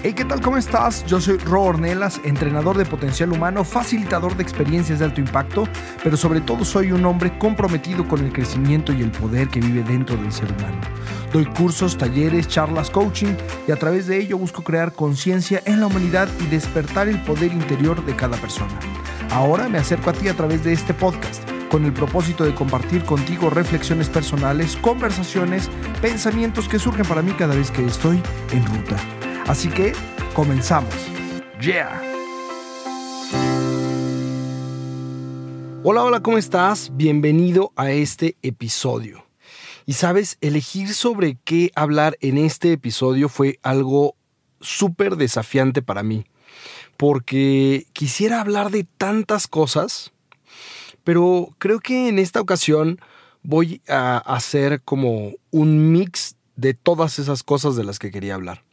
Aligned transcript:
Hey, 0.00 0.12
¿qué 0.12 0.24
tal? 0.24 0.40
¿Cómo 0.40 0.56
estás? 0.56 1.04
Yo 1.06 1.20
soy 1.20 1.38
Ro 1.38 1.64
Ornelas, 1.64 2.20
entrenador 2.22 2.78
de 2.78 2.86
potencial 2.86 3.32
humano, 3.32 3.64
facilitador 3.64 4.36
de 4.36 4.44
experiencias 4.44 5.00
de 5.00 5.06
alto 5.06 5.20
impacto, 5.20 5.64
pero 6.04 6.16
sobre 6.16 6.40
todo 6.40 6.64
soy 6.64 6.92
un 6.92 7.04
hombre 7.04 7.36
comprometido 7.36 8.06
con 8.06 8.24
el 8.24 8.32
crecimiento 8.32 8.92
y 8.92 9.02
el 9.02 9.10
poder 9.10 9.48
que 9.48 9.58
vive 9.58 9.82
dentro 9.82 10.16
del 10.16 10.30
ser 10.30 10.52
humano. 10.52 10.80
Doy 11.32 11.46
cursos, 11.46 11.98
talleres, 11.98 12.46
charlas, 12.46 12.90
coaching 12.90 13.34
y 13.66 13.72
a 13.72 13.76
través 13.76 14.06
de 14.06 14.18
ello 14.18 14.38
busco 14.38 14.62
crear 14.62 14.92
conciencia 14.92 15.62
en 15.64 15.80
la 15.80 15.88
humanidad 15.88 16.28
y 16.44 16.46
despertar 16.46 17.08
el 17.08 17.20
poder 17.22 17.52
interior 17.52 18.04
de 18.06 18.14
cada 18.14 18.36
persona. 18.36 18.78
Ahora 19.32 19.68
me 19.68 19.78
acerco 19.78 20.10
a 20.10 20.12
ti 20.12 20.28
a 20.28 20.34
través 20.34 20.62
de 20.62 20.74
este 20.74 20.94
podcast 20.94 21.42
con 21.70 21.84
el 21.84 21.92
propósito 21.92 22.44
de 22.44 22.54
compartir 22.54 23.04
contigo 23.04 23.50
reflexiones 23.50 24.08
personales, 24.08 24.76
conversaciones, 24.76 25.68
pensamientos 26.00 26.68
que 26.68 26.78
surgen 26.78 27.04
para 27.04 27.20
mí 27.20 27.32
cada 27.32 27.56
vez 27.56 27.72
que 27.72 27.84
estoy 27.84 28.22
en 28.52 28.64
ruta. 28.64 28.96
Así 29.48 29.70
que 29.70 29.94
comenzamos. 30.34 30.94
Yeah. 31.62 32.02
Hola, 35.82 36.04
hola, 36.04 36.20
¿cómo 36.20 36.36
estás? 36.36 36.94
Bienvenido 36.94 37.72
a 37.74 37.90
este 37.90 38.36
episodio. 38.42 39.24
Y 39.86 39.94
sabes, 39.94 40.36
elegir 40.42 40.92
sobre 40.92 41.38
qué 41.44 41.72
hablar 41.74 42.18
en 42.20 42.36
este 42.36 42.72
episodio 42.72 43.30
fue 43.30 43.58
algo 43.62 44.16
súper 44.60 45.16
desafiante 45.16 45.80
para 45.80 46.02
mí, 46.02 46.26
porque 46.98 47.86
quisiera 47.94 48.42
hablar 48.42 48.70
de 48.70 48.84
tantas 48.84 49.48
cosas, 49.48 50.12
pero 51.04 51.48
creo 51.56 51.80
que 51.80 52.10
en 52.10 52.18
esta 52.18 52.42
ocasión 52.42 53.00
voy 53.42 53.80
a 53.88 54.18
hacer 54.18 54.82
como 54.82 55.32
un 55.50 55.90
mix 55.90 56.36
de 56.56 56.74
todas 56.74 57.18
esas 57.18 57.42
cosas 57.42 57.76
de 57.76 57.84
las 57.84 57.98
que 57.98 58.10
quería 58.10 58.34
hablar. 58.34 58.67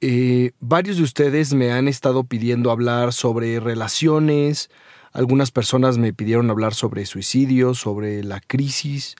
Eh, 0.00 0.52
varios 0.60 0.98
de 0.98 1.02
ustedes 1.02 1.54
me 1.54 1.72
han 1.72 1.88
estado 1.88 2.24
pidiendo 2.24 2.70
hablar 2.70 3.12
sobre 3.12 3.60
relaciones, 3.60 4.70
algunas 5.12 5.50
personas 5.50 5.96
me 5.96 6.12
pidieron 6.12 6.50
hablar 6.50 6.74
sobre 6.74 7.06
suicidio, 7.06 7.72
sobre 7.72 8.22
la 8.22 8.40
crisis, 8.40 9.16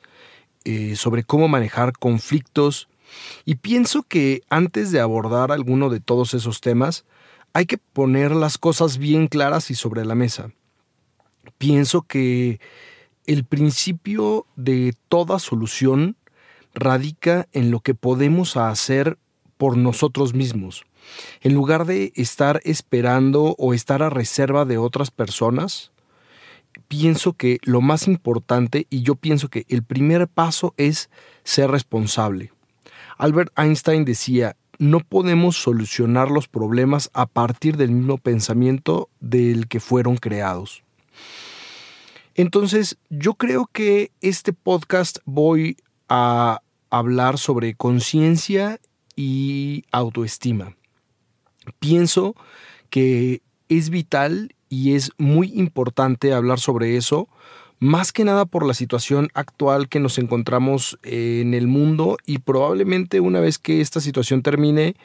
eh, 0.65 0.95
sobre 0.97 1.25
cómo 1.25 1.48
manejar 1.48 1.92
conflictos. 1.95 2.89
Y 3.47 3.55
pienso 3.55 4.03
que 4.03 4.42
antes 4.50 4.91
de 4.92 5.00
abordar 5.00 5.53
alguno 5.53 5.89
de 5.89 6.00
todos 6.00 6.34
esos 6.34 6.61
temas, 6.61 7.05
hay 7.55 7.65
que 7.65 7.78
poner 7.78 8.33
las 8.33 8.59
cosas 8.59 8.98
bien 8.98 9.28
claras 9.28 9.70
y 9.70 9.75
sobre 9.75 10.05
la 10.05 10.15
mesa. 10.15 10.50
Pienso 11.56 12.03
que 12.03 12.61
el 13.27 13.45
principio 13.45 14.47
de 14.56 14.95
toda 15.09 15.39
solución 15.39 16.17
radica 16.75 17.48
en 17.53 17.70
lo 17.70 17.81
que 17.81 17.95
podemos 17.95 18.59
hacer 18.59 19.19
por 19.57 19.77
nosotros 19.77 20.35
mismos. 20.35 20.85
En 21.41 21.55
lugar 21.55 21.87
de 21.87 22.12
estar 22.17 22.61
esperando 22.65 23.55
o 23.59 23.75
estar 23.75 24.03
a 24.03 24.11
reserva 24.11 24.65
de 24.65 24.79
otras 24.79 25.11
personas, 25.11 25.93
pienso 26.89 27.33
que 27.35 27.59
lo 27.62 27.81
más 27.81 28.07
importante 28.07 28.87
y 28.91 29.03
yo 29.03 29.15
pienso 29.15 29.49
que 29.49 29.65
el 29.69 29.83
primer 29.83 30.29
paso 30.29 30.75
es 30.77 31.11
ser 31.45 31.71
responsable. 31.71 32.53
Albert 33.19 33.53
Einstein 33.59 34.05
decía, 34.05 34.57
no 34.79 35.01
podemos 35.01 35.57
solucionar 35.57 36.31
los 36.31 36.49
problemas 36.49 37.11
a 37.15 37.27
partir 37.27 37.77
del 37.77 37.91
mismo 37.91 38.19
pensamiento 38.19 39.09
del 39.21 39.69
que 39.69 39.81
fueron 39.81 40.17
creados. 40.17 40.83
Entonces, 42.34 42.99
yo 43.09 43.34
creo 43.34 43.71
que 43.73 44.11
este 44.21 44.53
podcast 44.53 45.19
voy 45.25 45.79
a 46.11 46.61
hablar 46.91 47.39
sobre 47.39 47.75
conciencia 47.75 48.79
y 49.17 49.84
autoestima. 49.91 50.77
Pienso 51.81 52.36
que 52.91 53.42
es 53.69 53.91
vital 53.91 54.55
y 54.69 54.95
es 54.95 55.11
muy 55.19 55.53
importante 55.55 56.33
hablar 56.33 56.61
sobre 56.61 56.97
eso, 56.97 57.28
más 57.78 58.12
que 58.12 58.25
nada 58.25 58.47
por 58.47 58.65
la 58.65 58.75
situación 58.75 59.28
actual 59.34 59.88
que 59.88 60.00
nos 60.00 60.19
encontramos 60.19 60.99
en 61.03 61.54
el 61.54 61.66
mundo 61.66 62.16
y 62.25 62.38
probablemente 62.38 63.21
una 63.21 63.41
vez 63.41 63.59
que 63.59 63.81
esta 63.81 64.00
situación 64.00 64.43
termine, 64.43 64.97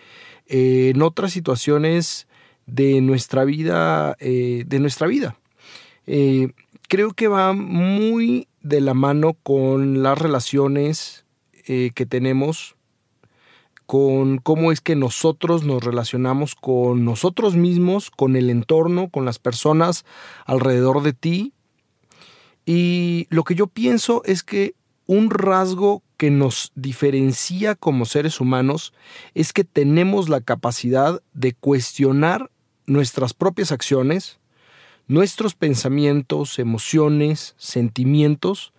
eh, 0.47 0.91
en 0.93 1.01
otras 1.01 1.33
situaciones 1.33 2.28
de 2.66 3.01
nuestra 3.01 3.43
vida, 3.43 4.16
eh, 4.19 4.63
de 4.67 4.79
nuestra 4.79 5.07
vida. 5.07 5.38
Eh, 6.07 6.53
creo 6.88 7.11
que 7.11 7.28
va 7.28 7.53
muy 7.53 8.47
de 8.61 8.81
la 8.81 8.93
mano 8.93 9.33
con 9.43 10.03
las 10.03 10.17
relaciones 10.17 11.25
que 11.63 12.05
tenemos 12.05 12.75
con 13.91 14.38
cómo 14.38 14.72
es 14.72 14.79
que 14.79 14.96
nosotros 14.96 15.66
nos 15.66 15.84
relacionamos 15.84 16.56
con 16.56 17.03
nosotros 17.03 17.57
mismos, 17.57 18.09
con 18.09 18.38
el 18.38 18.50
entorno, 18.50 19.09
con 19.09 19.25
las 19.25 19.38
personas 19.38 20.06
alrededor 20.46 21.03
de 21.03 21.12
ti. 21.12 21.52
Y 22.66 23.28
lo 23.29 23.44
que 23.44 23.53
yo 23.53 23.68
pienso 23.68 24.22
es 24.24 24.44
que 24.44 24.75
un 25.07 25.29
rasgo 25.29 26.03
que 26.16 26.31
nos 26.31 26.72
diferencia 26.74 27.75
como 27.75 28.06
seres 28.06 28.40
humanos 28.40 28.94
es 29.34 29.52
que 29.52 29.66
tenemos 29.66 30.29
la 30.29 30.40
capacidad 30.40 31.22
de 31.34 31.52
cuestionar 31.52 32.50
nuestras 32.85 33.34
propias 33.34 33.73
acciones, 33.73 34.40
nuestros 35.08 35.53
pensamientos, 35.53 36.59
emociones, 36.59 37.56
sentimientos, 37.58 38.72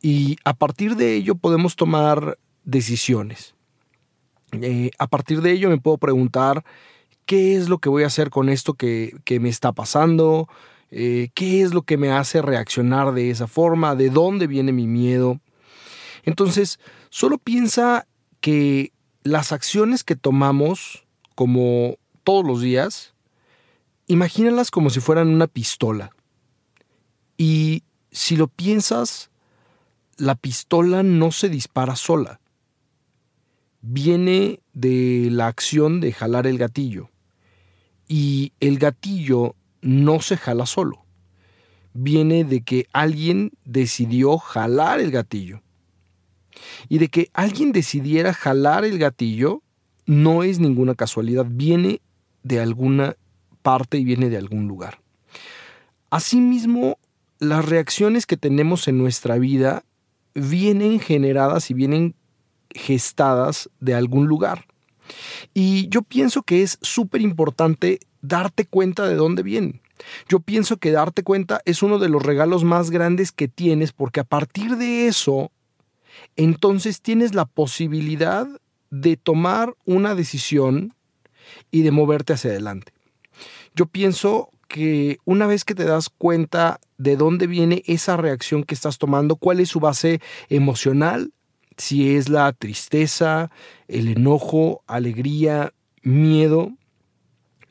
y 0.00 0.36
a 0.44 0.54
partir 0.54 0.94
de 0.94 1.16
ello 1.16 1.34
podemos 1.34 1.74
tomar 1.74 2.38
decisiones. 2.62 3.53
Eh, 4.62 4.90
a 4.98 5.06
partir 5.06 5.40
de 5.42 5.52
ello 5.52 5.68
me 5.70 5.78
puedo 5.78 5.98
preguntar 5.98 6.64
qué 7.26 7.56
es 7.56 7.68
lo 7.68 7.78
que 7.78 7.88
voy 7.88 8.02
a 8.02 8.08
hacer 8.08 8.30
con 8.30 8.48
esto 8.48 8.74
que, 8.74 9.18
me 9.40 9.48
está 9.48 9.72
pasando, 9.72 10.48
eh, 10.90 11.30
qué 11.34 11.62
es 11.62 11.74
lo 11.74 11.82
que 11.82 11.96
me 11.96 12.12
hace 12.12 12.42
reaccionar 12.42 13.12
de 13.12 13.30
esa 13.30 13.46
forma, 13.46 13.94
de 13.94 14.10
dónde 14.10 14.46
viene 14.46 14.72
mi 14.72 14.86
miedo. 14.86 15.40
Entonces, 16.24 16.78
solo 17.10 17.38
piensa 17.38 18.06
que 18.40 18.92
las 19.22 19.52
acciones 19.52 20.04
que 20.04 20.16
tomamos, 20.16 21.06
como 21.34 21.96
todos 22.22 22.44
los 22.44 22.60
días, 22.60 23.14
imagínalas 24.06 24.70
como 24.70 24.90
si 24.90 25.00
fueran 25.00 25.28
una 25.28 25.46
pistola. 25.46 26.10
Y 27.36 27.82
si 28.10 28.36
lo 28.36 28.48
piensas, 28.48 29.30
la 30.16 30.34
pistola 30.34 31.02
no 31.02 31.32
se 31.32 31.48
dispara 31.48 31.96
sola 31.96 32.40
viene 33.86 34.60
de 34.72 35.28
la 35.30 35.46
acción 35.46 36.00
de 36.00 36.12
jalar 36.12 36.46
el 36.46 36.56
gatillo. 36.56 37.10
Y 38.08 38.52
el 38.60 38.78
gatillo 38.78 39.56
no 39.82 40.20
se 40.20 40.38
jala 40.38 40.64
solo. 40.64 41.04
Viene 41.92 42.44
de 42.44 42.62
que 42.62 42.86
alguien 42.92 43.52
decidió 43.64 44.38
jalar 44.38 45.00
el 45.00 45.10
gatillo. 45.10 45.62
Y 46.88 46.98
de 46.98 47.08
que 47.08 47.28
alguien 47.34 47.72
decidiera 47.72 48.32
jalar 48.32 48.84
el 48.84 48.98
gatillo 48.98 49.62
no 50.06 50.42
es 50.42 50.60
ninguna 50.60 50.94
casualidad, 50.94 51.46
viene 51.48 52.00
de 52.42 52.60
alguna 52.60 53.16
parte 53.62 53.98
y 53.98 54.04
viene 54.04 54.30
de 54.30 54.38
algún 54.38 54.66
lugar. 54.66 55.00
Asimismo, 56.10 56.98
las 57.38 57.64
reacciones 57.64 58.26
que 58.26 58.36
tenemos 58.36 58.88
en 58.88 58.98
nuestra 58.98 59.36
vida 59.36 59.84
vienen 60.34 61.00
generadas 61.00 61.70
y 61.70 61.74
vienen 61.74 62.14
gestadas 62.74 63.70
de 63.80 63.94
algún 63.94 64.26
lugar. 64.26 64.66
Y 65.52 65.88
yo 65.88 66.02
pienso 66.02 66.42
que 66.42 66.62
es 66.62 66.78
súper 66.82 67.20
importante 67.20 68.00
darte 68.22 68.66
cuenta 68.66 69.06
de 69.06 69.14
dónde 69.14 69.42
vienen. 69.42 69.80
Yo 70.28 70.40
pienso 70.40 70.78
que 70.78 70.90
darte 70.90 71.22
cuenta 71.22 71.60
es 71.64 71.82
uno 71.82 71.98
de 71.98 72.08
los 72.08 72.22
regalos 72.22 72.64
más 72.64 72.90
grandes 72.90 73.32
que 73.32 73.48
tienes 73.48 73.92
porque 73.92 74.20
a 74.20 74.24
partir 74.24 74.76
de 74.76 75.06
eso, 75.06 75.52
entonces 76.36 77.00
tienes 77.00 77.34
la 77.34 77.44
posibilidad 77.44 78.46
de 78.90 79.16
tomar 79.16 79.74
una 79.84 80.14
decisión 80.14 80.94
y 81.70 81.82
de 81.82 81.90
moverte 81.90 82.32
hacia 82.32 82.50
adelante. 82.50 82.92
Yo 83.74 83.86
pienso 83.86 84.50
que 84.68 85.18
una 85.24 85.46
vez 85.46 85.64
que 85.64 85.74
te 85.74 85.84
das 85.84 86.08
cuenta 86.08 86.80
de 86.96 87.16
dónde 87.16 87.46
viene 87.46 87.82
esa 87.86 88.16
reacción 88.16 88.64
que 88.64 88.74
estás 88.74 88.98
tomando, 88.98 89.36
cuál 89.36 89.60
es 89.60 89.68
su 89.68 89.80
base 89.80 90.20
emocional, 90.48 91.32
si 91.76 92.16
es 92.16 92.28
la 92.28 92.52
tristeza, 92.52 93.50
el 93.88 94.08
enojo, 94.08 94.82
alegría, 94.86 95.72
miedo, 96.02 96.72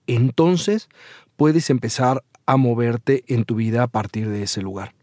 entonces 0.07 0.89
puedes 1.35 1.69
empezar 1.69 2.23
a 2.45 2.57
moverte 2.57 3.23
en 3.27 3.45
tu 3.45 3.55
vida 3.55 3.83
a 3.83 3.87
partir 3.87 4.29
de 4.29 4.43
ese 4.43 4.61
lugar. 4.61 4.93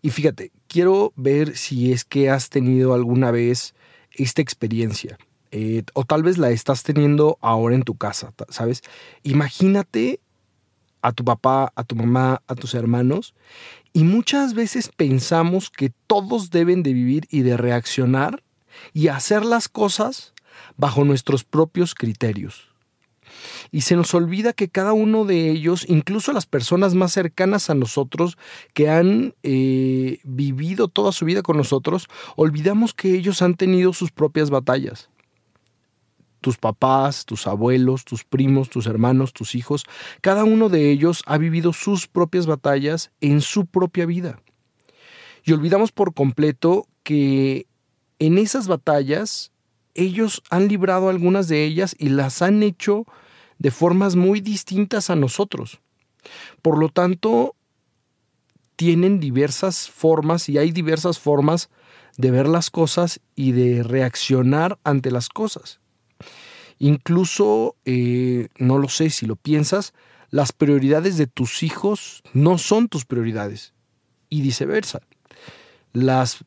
Y 0.00 0.10
fíjate, 0.10 0.50
quiero 0.66 1.12
ver 1.14 1.56
si 1.56 1.92
es 1.92 2.04
que 2.04 2.28
has 2.28 2.50
tenido 2.50 2.92
alguna 2.92 3.30
vez 3.30 3.74
esta 4.10 4.42
experiencia. 4.42 5.16
Eh, 5.52 5.84
o 5.94 6.04
tal 6.04 6.22
vez 6.22 6.38
la 6.38 6.50
estás 6.50 6.82
teniendo 6.82 7.38
ahora 7.40 7.74
en 7.74 7.82
tu 7.82 7.94
casa, 7.94 8.32
¿sabes? 8.48 8.82
Imagínate 9.22 10.18
a 11.02 11.12
tu 11.12 11.24
papá, 11.24 11.72
a 11.76 11.84
tu 11.84 11.94
mamá, 11.94 12.42
a 12.46 12.54
tus 12.54 12.74
hermanos 12.74 13.34
y 13.92 14.04
muchas 14.04 14.54
veces 14.54 14.90
pensamos 14.94 15.70
que 15.70 15.92
todos 16.06 16.50
deben 16.50 16.82
de 16.82 16.92
vivir 16.92 17.26
y 17.30 17.42
de 17.42 17.56
reaccionar 17.56 18.42
y 18.92 19.08
hacer 19.08 19.44
las 19.44 19.68
cosas 19.68 20.32
bajo 20.76 21.04
nuestros 21.04 21.44
propios 21.44 21.94
criterios. 21.94 22.68
Y 23.70 23.82
se 23.82 23.96
nos 23.96 24.14
olvida 24.14 24.52
que 24.52 24.68
cada 24.68 24.92
uno 24.92 25.24
de 25.24 25.50
ellos, 25.50 25.86
incluso 25.88 26.32
las 26.32 26.46
personas 26.46 26.94
más 26.94 27.12
cercanas 27.12 27.70
a 27.70 27.74
nosotros, 27.74 28.36
que 28.74 28.90
han 28.90 29.34
eh, 29.42 30.18
vivido 30.24 30.88
toda 30.88 31.12
su 31.12 31.24
vida 31.24 31.42
con 31.42 31.56
nosotros, 31.56 32.08
olvidamos 32.36 32.94
que 32.94 33.14
ellos 33.14 33.42
han 33.42 33.54
tenido 33.54 33.92
sus 33.92 34.10
propias 34.10 34.50
batallas. 34.50 35.08
Tus 36.42 36.58
papás, 36.58 37.24
tus 37.24 37.46
abuelos, 37.46 38.04
tus 38.04 38.24
primos, 38.24 38.68
tus 38.68 38.86
hermanos, 38.86 39.32
tus 39.32 39.54
hijos, 39.54 39.86
cada 40.20 40.44
uno 40.44 40.68
de 40.68 40.90
ellos 40.90 41.22
ha 41.26 41.38
vivido 41.38 41.72
sus 41.72 42.06
propias 42.06 42.46
batallas 42.46 43.10
en 43.22 43.40
su 43.40 43.64
propia 43.64 44.04
vida. 44.04 44.42
Y 45.44 45.52
olvidamos 45.52 45.92
por 45.92 46.12
completo 46.12 46.86
que 47.02 47.66
en 48.18 48.38
esas 48.38 48.68
batallas 48.68 49.52
ellos 49.94 50.42
han 50.50 50.68
librado 50.68 51.08
algunas 51.08 51.48
de 51.48 51.64
ellas 51.64 51.96
y 51.98 52.10
las 52.10 52.42
han 52.42 52.62
hecho 52.62 53.06
de 53.58 53.70
formas 53.70 54.16
muy 54.16 54.40
distintas 54.40 55.10
a 55.10 55.16
nosotros. 55.16 55.80
Por 56.62 56.78
lo 56.78 56.88
tanto, 56.88 57.54
tienen 58.76 59.20
diversas 59.20 59.90
formas 59.90 60.48
y 60.48 60.58
hay 60.58 60.72
diversas 60.72 61.18
formas 61.18 61.70
de 62.16 62.30
ver 62.30 62.48
las 62.48 62.70
cosas 62.70 63.20
y 63.34 63.52
de 63.52 63.82
reaccionar 63.82 64.78
ante 64.84 65.10
las 65.10 65.28
cosas. 65.28 65.81
Incluso, 66.82 67.76
eh, 67.84 68.48
no 68.58 68.76
lo 68.76 68.88
sé 68.88 69.08
si 69.10 69.24
lo 69.24 69.36
piensas, 69.36 69.94
las 70.30 70.50
prioridades 70.50 71.16
de 71.16 71.28
tus 71.28 71.62
hijos 71.62 72.24
no 72.34 72.58
son 72.58 72.88
tus 72.88 73.04
prioridades 73.04 73.72
y 74.28 74.42
viceversa. 74.42 75.00
Las 75.92 76.44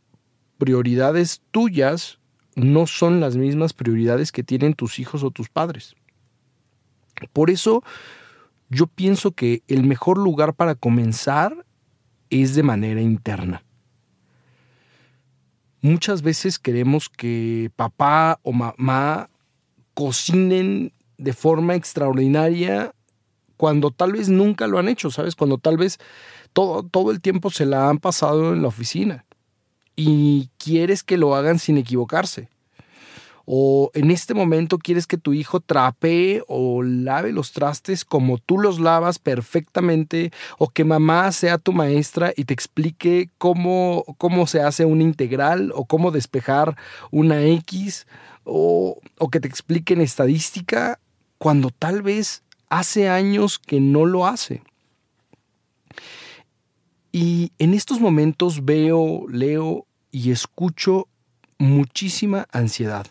prioridades 0.58 1.42
tuyas 1.52 2.20
no 2.54 2.86
son 2.86 3.22
las 3.22 3.38
mismas 3.38 3.72
prioridades 3.72 4.34
que 4.34 4.44
tienen 4.44 4.74
tus 4.74 5.00
hijos 5.00 5.24
o 5.24 5.32
tus 5.32 5.48
padres. 5.48 5.96
Por 7.32 7.50
eso 7.50 7.82
yo 8.70 8.88
pienso 8.88 9.32
que 9.32 9.64
el 9.70 9.86
mejor 9.86 10.18
lugar 10.18 10.54
para 10.54 10.76
comenzar 10.76 11.66
es 12.30 12.56
de 12.56 12.64
manera 12.64 13.00
interna. 13.00 13.64
Muchas 15.80 16.22
veces 16.22 16.60
queremos 16.60 17.08
que 17.08 17.72
papá 17.78 18.42
o 18.44 18.52
mamá 18.52 19.30
cocinen 19.96 20.94
de 21.18 21.34
forma 21.34 21.74
extraordinaria 21.74 22.94
cuando 23.58 23.90
tal 23.90 24.12
vez 24.12 24.30
nunca 24.30 24.68
lo 24.68 24.78
han 24.78 24.90
hecho, 24.90 25.10
¿sabes? 25.10 25.36
Cuando 25.36 25.58
tal 25.58 25.78
vez 25.78 25.98
todo, 26.54 26.84
todo 26.84 27.10
el 27.10 27.22
tiempo 27.22 27.50
se 27.50 27.66
la 27.66 27.90
han 27.90 27.98
pasado 27.98 28.54
en 28.54 28.62
la 28.62 28.68
oficina 28.68 29.26
y 29.96 30.50
quieres 30.60 31.02
que 31.04 31.18
lo 31.18 31.34
hagan 31.34 31.58
sin 31.58 31.78
equivocarse 31.78 32.50
o 33.46 33.92
en 33.94 34.12
este 34.12 34.34
momento 34.34 34.78
quieres 34.80 35.08
que 35.08 35.18
tu 35.18 35.34
hijo 35.34 35.60
trapee 35.60 36.42
o 36.48 36.84
lave 36.84 37.32
los 37.32 37.52
trastes 37.52 38.04
como 38.04 38.40
tú 38.40 38.58
los 38.58 38.80
lavas 38.80 39.20
perfectamente, 39.20 40.32
o 40.58 40.70
que 40.70 40.84
mamá 40.84 41.32
sea 41.32 41.58
tu 41.58 41.72
maestra 41.72 42.34
y 42.36 42.46
te 42.46 42.54
explique 42.54 43.30
cómo, 43.38 44.04
cómo 44.18 44.48
se 44.48 44.62
hace 44.62 44.86
una 44.86 45.04
integral 45.04 45.72
o 45.76 45.86
cómo 45.86 46.12
despejar 46.12 46.76
una 47.12 47.44
X, 47.44 48.08
o, 48.46 49.00
o 49.18 49.30
que 49.30 49.40
te 49.40 49.48
expliquen 49.48 50.02
estadística 50.02 51.00
cuando 51.38 51.70
tal 51.70 52.02
vez 52.02 52.44
hace 52.70 53.10
años 53.10 53.60
que 53.60 53.80
no 53.80 54.06
lo 54.06 54.26
hace. 54.26 54.64
Y 57.12 57.52
en 57.60 57.74
estos 57.74 58.00
momentos 58.00 58.66
veo, 58.66 59.26
leo 59.30 59.86
y 60.12 60.32
escucho 60.32 61.08
muchísima 61.58 62.48
ansiedad 62.52 63.08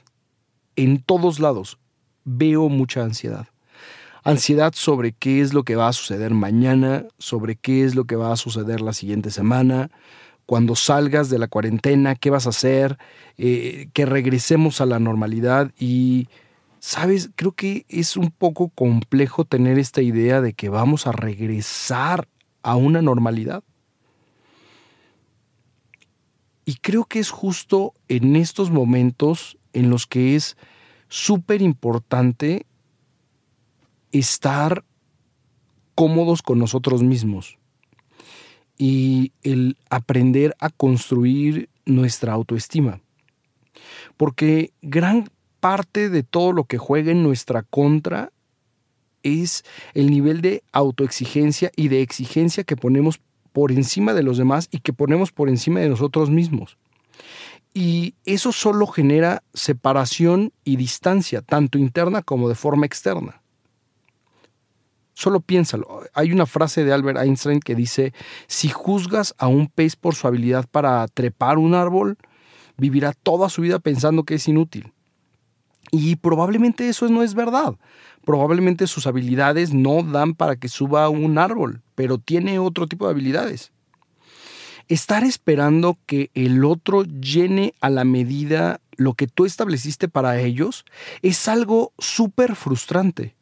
en 0.76 1.02
todos 1.02 1.40
lados 1.40 1.78
veo 2.24 2.68
mucha 2.68 3.02
ansiedad. 3.02 3.46
Ansiedad 4.22 4.72
sobre 4.74 5.12
qué 5.12 5.42
es 5.42 5.52
lo 5.52 5.64
que 5.64 5.76
va 5.76 5.88
a 5.88 5.92
suceder 5.92 6.32
mañana, 6.32 7.04
sobre 7.18 7.56
qué 7.56 7.84
es 7.84 7.94
lo 7.94 8.04
que 8.04 8.16
va 8.16 8.32
a 8.32 8.36
suceder 8.36 8.80
la 8.80 8.94
siguiente 8.94 9.30
semana, 9.30 9.90
cuando 10.46 10.76
salgas 10.76 11.30
de 11.30 11.38
la 11.38 11.48
cuarentena, 11.48 12.14
qué 12.14 12.30
vas 12.30 12.46
a 12.46 12.50
hacer, 12.50 12.98
eh, 13.38 13.88
que 13.92 14.06
regresemos 14.06 14.80
a 14.80 14.86
la 14.86 14.98
normalidad. 14.98 15.72
Y, 15.78 16.28
sabes, 16.80 17.30
creo 17.34 17.52
que 17.52 17.86
es 17.88 18.16
un 18.16 18.30
poco 18.30 18.68
complejo 18.68 19.44
tener 19.44 19.78
esta 19.78 20.02
idea 20.02 20.40
de 20.40 20.52
que 20.52 20.68
vamos 20.68 21.06
a 21.06 21.12
regresar 21.12 22.28
a 22.62 22.76
una 22.76 23.00
normalidad. 23.00 23.64
Y 26.66 26.76
creo 26.76 27.04
que 27.04 27.18
es 27.18 27.30
justo 27.30 27.92
en 28.08 28.36
estos 28.36 28.70
momentos 28.70 29.58
en 29.72 29.90
los 29.90 30.06
que 30.06 30.36
es 30.36 30.56
súper 31.08 31.62
importante 31.62 32.66
estar 34.12 34.84
cómodos 35.94 36.42
con 36.42 36.58
nosotros 36.58 37.02
mismos 37.02 37.58
y 38.78 39.32
el 39.42 39.76
aprender 39.90 40.54
a 40.58 40.70
construir 40.70 41.68
nuestra 41.84 42.32
autoestima. 42.32 43.00
Porque 44.16 44.72
gran 44.82 45.30
parte 45.60 46.10
de 46.10 46.22
todo 46.22 46.52
lo 46.52 46.64
que 46.64 46.78
juega 46.78 47.12
en 47.12 47.22
nuestra 47.22 47.62
contra 47.62 48.30
es 49.22 49.64
el 49.94 50.10
nivel 50.10 50.40
de 50.42 50.62
autoexigencia 50.72 51.70
y 51.76 51.88
de 51.88 52.02
exigencia 52.02 52.64
que 52.64 52.76
ponemos 52.76 53.20
por 53.52 53.72
encima 53.72 54.14
de 54.14 54.22
los 54.22 54.36
demás 54.36 54.68
y 54.70 54.80
que 54.80 54.92
ponemos 54.92 55.32
por 55.32 55.48
encima 55.48 55.80
de 55.80 55.88
nosotros 55.88 56.30
mismos. 56.30 56.76
Y 57.72 58.14
eso 58.24 58.52
solo 58.52 58.86
genera 58.86 59.42
separación 59.52 60.52
y 60.64 60.76
distancia, 60.76 61.40
tanto 61.40 61.78
interna 61.78 62.22
como 62.22 62.48
de 62.48 62.54
forma 62.54 62.86
externa. 62.86 63.40
Solo 65.14 65.40
piénsalo. 65.40 66.02
Hay 66.12 66.32
una 66.32 66.46
frase 66.46 66.84
de 66.84 66.92
Albert 66.92 67.18
Einstein 67.18 67.60
que 67.60 67.74
dice, 67.74 68.12
si 68.46 68.68
juzgas 68.68 69.34
a 69.38 69.46
un 69.46 69.68
pez 69.68 69.96
por 69.96 70.14
su 70.14 70.26
habilidad 70.26 70.66
para 70.70 71.06
trepar 71.08 71.58
un 71.58 71.74
árbol, 71.74 72.18
vivirá 72.76 73.12
toda 73.12 73.48
su 73.48 73.62
vida 73.62 73.78
pensando 73.78 74.24
que 74.24 74.34
es 74.34 74.48
inútil. 74.48 74.92
Y 75.90 76.16
probablemente 76.16 76.88
eso 76.88 77.08
no 77.08 77.22
es 77.22 77.34
verdad. 77.34 77.76
Probablemente 78.24 78.86
sus 78.86 79.06
habilidades 79.06 79.72
no 79.72 80.02
dan 80.02 80.34
para 80.34 80.56
que 80.56 80.68
suba 80.68 81.08
un 81.08 81.38
árbol, 81.38 81.82
pero 81.94 82.18
tiene 82.18 82.58
otro 82.58 82.86
tipo 82.88 83.06
de 83.06 83.12
habilidades 83.12 83.70
estar 84.88 85.24
esperando 85.24 85.98
que 86.06 86.30
el 86.34 86.64
otro 86.64 87.04
llene 87.04 87.74
a 87.80 87.90
la 87.90 88.04
medida 88.04 88.80
lo 88.96 89.14
que 89.14 89.26
tú 89.26 89.44
estableciste 89.44 90.08
para 90.08 90.40
ellos 90.40 90.84
es 91.22 91.48
algo 91.48 91.92
súper 91.98 92.54
frustrante. 92.54 93.34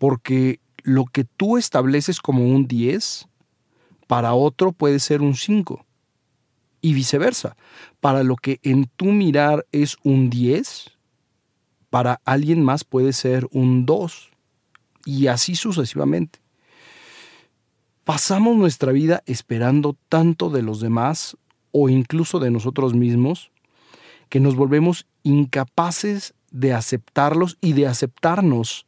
Porque 0.00 0.60
lo 0.82 1.04
que 1.04 1.24
tú 1.24 1.58
estableces 1.58 2.20
como 2.20 2.42
un 2.42 2.66
10, 2.66 3.28
para 4.06 4.32
otro 4.32 4.72
puede 4.72 4.98
ser 4.98 5.20
un 5.20 5.34
5. 5.34 5.84
Y 6.80 6.94
viceversa. 6.94 7.54
Para 8.00 8.22
lo 8.22 8.36
que 8.36 8.60
en 8.62 8.86
tu 8.96 9.04
mirar 9.04 9.66
es 9.72 9.98
un 10.02 10.30
10, 10.30 10.92
para 11.90 12.22
alguien 12.24 12.64
más 12.64 12.82
puede 12.84 13.12
ser 13.12 13.46
un 13.52 13.84
2. 13.84 14.30
Y 15.04 15.26
así 15.26 15.54
sucesivamente. 15.54 16.38
¿Pasamos 18.04 18.56
nuestra 18.56 18.92
vida 18.92 19.22
esperando 19.26 19.98
tanto 20.08 20.48
de 20.48 20.62
los 20.62 20.80
demás 20.80 21.36
o 21.72 21.90
incluso 21.90 22.38
de 22.38 22.50
nosotros 22.50 22.94
mismos 22.94 23.50
que 24.30 24.40
nos 24.40 24.56
volvemos 24.56 25.06
incapaces 25.24 26.32
de 26.50 26.72
aceptarlos 26.72 27.58
y 27.60 27.74
de 27.74 27.86
aceptarnos 27.86 28.86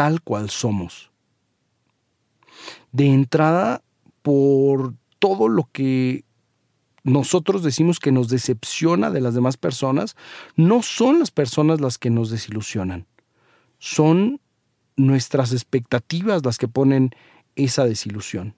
tal 0.00 0.22
cual 0.22 0.48
somos? 0.48 1.10
De 2.90 3.04
entrada, 3.04 3.82
por 4.22 4.94
todo 5.18 5.46
lo 5.50 5.68
que 5.72 6.24
nosotros 7.02 7.62
decimos 7.62 8.00
que 8.00 8.10
nos 8.10 8.30
decepciona 8.30 9.10
de 9.10 9.20
las 9.20 9.34
demás 9.34 9.58
personas, 9.58 10.16
no 10.56 10.80
son 10.80 11.18
las 11.18 11.30
personas 11.30 11.82
las 11.82 11.98
que 11.98 12.08
nos 12.08 12.30
desilusionan, 12.30 13.08
son 13.78 14.40
nuestras 14.96 15.52
expectativas 15.52 16.46
las 16.46 16.56
que 16.56 16.66
ponen 16.66 17.10
esa 17.54 17.84
desilusión. 17.84 18.56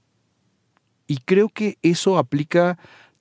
Y 1.09 1.17
creo 1.25 1.49
que 1.49 1.77
eso 1.83 2.19
aplica 2.19 2.79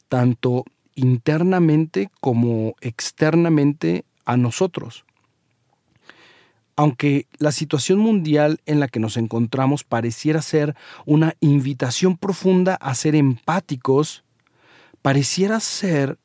tanto 0.10 0.63
internamente 0.94 2.12
como 2.22 2.75
externamente 2.82 4.06
a 4.25 4.38
nosotros. 4.38 5.06
Aunque 6.75 7.28
la 7.38 7.51
situación 7.51 8.00
mundial 8.00 8.60
en 8.66 8.80
la 8.80 8.88
que 8.88 9.00
nos 9.00 9.18
encontramos 9.18 9.84
pareciera 9.84 10.42
ser 10.42 10.75
una 11.06 11.36
invitación 11.40 12.18
profunda 12.18 12.75
a 12.75 12.96
ser 12.96 13.16
empáticos, 13.16 14.24
pareciera 15.01 15.60
ser 15.60 16.18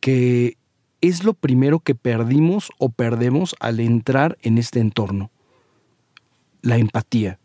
que 0.00 0.56
es 1.00 1.24
lo 1.24 1.34
primero 1.34 1.80
que 1.80 1.94
perdimos 1.94 2.70
o 2.78 2.88
perdemos 2.88 3.54
al 3.60 3.80
entrar 3.80 4.36
en 4.42 4.58
este 4.58 4.80
entorno, 4.80 5.30
la 6.62 6.76
empatía 6.76 7.38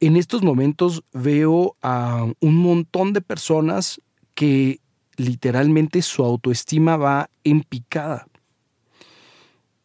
en 0.00 0.16
estos 0.16 0.42
momentos 0.42 1.02
veo 1.12 1.76
a 1.82 2.26
un 2.40 2.56
montón 2.56 3.12
de 3.12 3.20
personas 3.20 4.00
que 4.34 4.80
literalmente 5.16 6.02
su 6.02 6.22
autoestima 6.24 6.96
va 6.96 7.30
en 7.44 7.62
picada. 7.62 8.26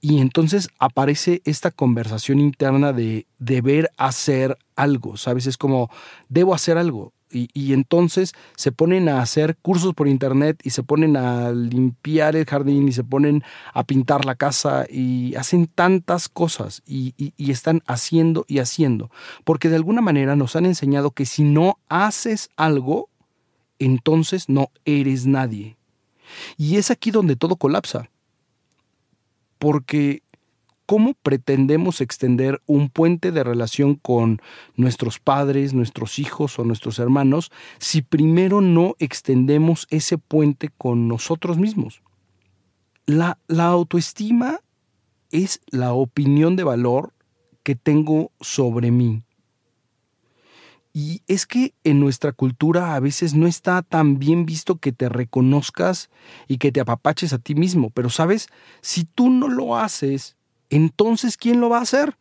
Y 0.02 0.20
entonces 0.20 0.70
aparece 0.80 1.44
esta 1.46 1.70
conversación 1.70 2.40
interna 2.40 2.92
de 2.92 3.28
deber 3.38 3.92
hacer 3.98 4.58
algo, 4.76 5.16
¿sabes? 5.16 5.46
Es 5.46 5.58
como, 5.58 5.92
debo 6.28 6.56
hacer 6.56 6.80
algo. 6.80 7.14
Y, 7.34 7.72
entonces 7.72 8.34
se 8.58 8.74
ponen 8.74 9.08
a 9.08 9.22
hacer 9.22 9.56
cursos 9.62 9.94
por 9.94 10.10
internet 10.10 10.60
y 10.64 10.72
se 10.72 10.84
ponen 10.84 11.16
a 11.16 11.54
limpiar 11.54 12.36
el 12.36 12.46
jardín 12.46 12.90
y 12.90 12.92
se 12.92 13.06
ponen 13.06 13.42
a 13.74 13.86
pintar 13.86 14.26
la 14.26 14.36
casa 14.36 14.86
y 14.90 15.34
hacen 15.36 15.68
tantas 15.68 16.28
cosas 16.28 16.82
y, 16.86 17.14
y 17.18 17.52
están 17.52 17.84
haciendo 17.88 18.44
y 18.50 18.60
haciendo. 18.60 19.12
Porque 19.46 19.70
de 19.70 19.78
alguna 19.78 20.02
manera 20.02 20.36
nos 20.36 20.58
han 20.58 20.66
enseñado 20.66 21.12
que 21.12 21.26
si 21.26 21.44
no 21.44 21.78
haces 21.88 22.50
algo, 22.58 23.08
entonces 23.80 24.50
no 24.50 24.70
eres 24.84 25.26
nadie. 25.26 25.78
Y 26.58 26.76
es 26.76 26.92
aquí 26.92 27.12
donde 27.12 27.38
todo 27.38 27.56
colapsa. 27.56 28.10
Porque 29.62 30.24
¿cómo 30.88 31.14
pretendemos 31.14 32.02
extender 32.02 32.64
un 32.66 32.90
puente 32.90 33.32
de 33.32 33.44
relación 33.44 33.94
con 33.94 34.42
nuestros 34.76 35.20
padres, 35.20 35.76
nuestros 35.76 36.18
hijos 36.18 36.58
o 36.58 36.66
nuestros 36.66 36.98
hermanos 36.98 37.52
si 37.78 38.02
primero 38.02 38.60
no 38.60 38.96
extendemos 38.98 39.86
ese 39.92 40.18
puente 40.18 40.70
con 40.80 41.08
nosotros 41.08 41.60
mismos? 41.60 42.02
La, 43.06 43.38
autoestima 43.50 44.62
es 45.30 45.62
la 45.68 45.94
opinión 45.94 46.56
de 46.56 46.64
valor 46.64 47.14
que 47.62 47.76
tengo 47.76 48.32
sobre 48.40 48.90
mí. 48.90 49.22
Y 50.94 51.22
es 51.28 51.46
que 51.46 51.74
en 51.84 52.00
nuestra 52.00 52.34
cultura 52.34 52.96
a 52.96 53.00
veces 53.00 53.34
no 53.34 53.48
está 53.48 53.82
tan 53.82 54.20
bien 54.20 54.46
visto 54.46 54.76
que 54.78 54.92
te 54.92 55.08
reconozcas 55.08 56.10
y 56.48 56.58
que 56.58 56.72
te 56.72 56.82
apapaches 56.82 57.32
a 57.32 57.40
ti 57.40 57.56
mismo, 57.56 57.90
pero 57.92 58.10
sabes, 58.10 58.48
si 58.82 59.06
tú 59.06 59.30
no 59.30 59.48
lo 59.48 59.78
haces, 59.78 60.36
entonces 60.70 61.38
¿quién 61.38 61.62
lo 61.62 61.70
va 61.70 61.80
a 61.80 61.84
hacer? 61.84 62.18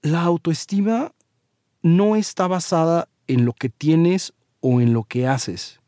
La 0.00 0.22
autoestima 0.22 1.12
no 1.82 2.16
está 2.16 2.46
basada 2.46 3.08
en 3.26 3.44
lo 3.44 3.52
que 3.52 3.68
tienes 3.68 4.32
o 4.60 4.80
en 4.80 4.92
lo 4.92 5.04
que 5.04 5.26
haces. 5.26 5.80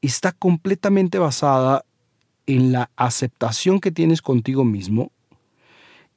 Está 0.00 0.32
completamente 0.32 1.18
basada 1.18 1.84
en 2.46 2.72
la 2.72 2.90
aceptación 2.96 3.80
que 3.80 3.92
tienes 3.92 4.22
contigo 4.22 4.64
mismo, 4.64 5.12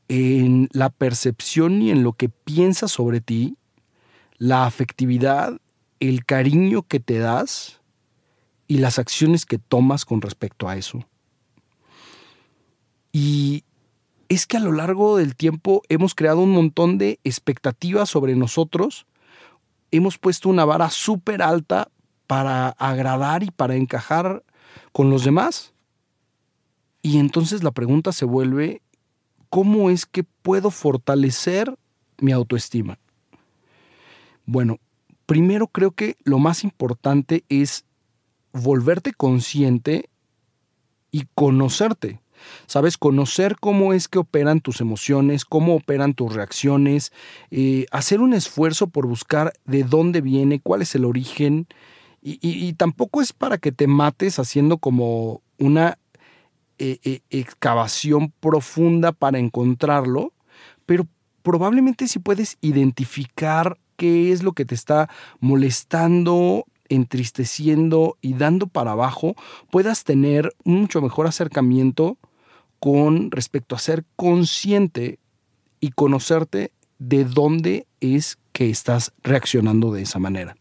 en 0.08 0.70
la 0.72 0.90
percepción 0.90 1.82
y 1.82 1.92
en 1.92 2.04
lo 2.04 2.14
que 2.14 2.30
piensas 2.30 2.92
sobre 2.92 3.22
ti, 3.22 3.58
la 4.46 4.68
afectividad, 4.68 5.60
el 6.00 6.24
cariño 6.24 6.84
que 6.84 7.00
te 7.00 7.18
das 7.18 7.82
y 8.68 8.78
las 8.78 9.00
acciones 9.00 9.44
que 9.44 9.58
tomas 9.58 10.06
con 10.06 10.22
respecto 10.22 10.70
a 10.70 10.78
eso. 10.78 11.04
Y 13.12 13.64
es 14.30 14.46
que 14.46 14.58
a 14.58 14.60
lo 14.60 14.72
largo 14.72 15.18
del 15.18 15.36
tiempo 15.36 15.82
hemos 15.90 16.14
creado 16.14 16.42
un 16.42 16.52
montón 16.52 17.00
de 17.00 17.20
expectativas 17.24 18.08
sobre 18.08 18.36
nosotros, 18.36 19.08
hemos 19.90 20.20
puesto 20.20 20.48
una 20.48 20.64
vara 20.64 20.92
súper 20.92 21.42
alta 21.42 21.90
para 22.28 22.70
agradar 22.70 23.42
y 23.42 23.50
para 23.50 23.76
encajar 23.76 24.44
con 24.92 25.10
los 25.10 25.24
demás. 25.24 25.74
Y 27.02 27.18
entonces 27.18 27.64
la 27.64 27.72
pregunta 27.72 28.12
se 28.12 28.26
vuelve, 28.26 28.84
¿cómo 29.50 29.90
es 29.90 30.06
que 30.06 30.24
puedo 30.24 30.70
fortalecer 30.70 31.76
mi 32.20 32.32
autoestima? 32.32 33.00
Bueno, 34.46 34.80
primero 35.26 35.68
creo 35.68 35.92
que 35.92 36.16
lo 36.24 36.40
más 36.40 36.64
importante 36.64 37.44
es 37.50 37.86
volverte 38.54 39.14
consciente 39.14 40.10
y 41.12 41.28
conocerte. 41.34 42.22
¿Sabes? 42.68 42.98
Conocer 42.98 43.56
cómo 43.60 43.94
es 43.94 44.08
que 44.10 44.20
operan 44.20 44.60
tus 44.60 44.82
emociones, 44.82 45.46
cómo 45.46 45.76
operan 45.76 46.14
tus 46.14 46.34
reacciones, 46.34 47.14
eh, 47.50 47.86
hacer 47.92 48.20
un 48.20 48.34
esfuerzo 48.34 48.88
por 48.88 49.08
buscar 49.08 49.54
de 49.64 49.84
dónde 49.84 50.20
viene, 50.20 50.60
cuál 50.60 50.82
es 50.82 50.94
el 50.96 51.06
origen. 51.06 51.68
Y, 52.22 52.74
tampoco 52.74 53.22
es 53.22 53.34
para 53.34 53.60
que 53.60 53.72
te 53.72 53.86
mates 53.86 54.40
haciendo 54.40 54.80
como 54.80 55.44
una 55.60 56.00
eh, 56.80 56.98
eh, 57.04 57.22
excavación 57.30 58.34
profunda 58.40 59.12
para 59.12 59.38
encontrarlo, 59.38 60.34
pero 60.88 61.08
probablemente 61.44 62.08
si 62.08 62.18
puedes 62.18 62.58
identificar 62.62 63.78
qué 63.96 64.32
es 64.32 64.44
lo 64.44 64.54
que 64.54 64.66
te 64.66 64.76
está 64.76 65.10
molestando, 65.40 66.66
entristeciendo 66.90 68.18
y 68.22 68.34
dando 68.34 68.68
para 68.68 68.92
abajo, 68.92 69.36
puedas 69.72 70.04
tener 70.04 70.54
un 70.64 70.82
mucho 70.82 71.02
mejor 71.02 71.28
acercamiento 71.28 72.18
con 72.80 73.32
respecto 73.32 73.76
a 73.76 73.80
ser 73.80 74.06
consciente 74.16 75.20
y 75.80 75.92
conocerte 75.92 76.72
de 77.00 77.26
dónde 77.26 77.88
es 78.00 78.38
que 78.52 78.70
estás 78.70 79.12
reaccionando 79.24 79.92
de 79.92 80.04
esa 80.04 80.20
manera. 80.20 80.56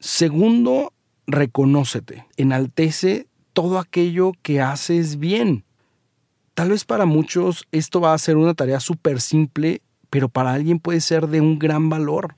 Segundo, 0.00 0.92
reconócete, 1.26 2.26
enaltece 2.36 3.26
todo 3.52 3.78
aquello 3.78 4.32
que 4.42 4.60
haces 4.60 5.18
bien. 5.18 5.64
Tal 6.54 6.70
vez 6.70 6.84
para 6.84 7.06
muchos 7.06 7.66
esto 7.72 8.00
va 8.00 8.14
a 8.14 8.18
ser 8.18 8.36
una 8.36 8.54
tarea 8.54 8.80
súper 8.80 9.20
simple, 9.20 9.82
pero 10.10 10.28
para 10.28 10.52
alguien 10.52 10.78
puede 10.78 11.00
ser 11.00 11.28
de 11.28 11.40
un 11.40 11.58
gran 11.58 11.88
valor. 11.88 12.36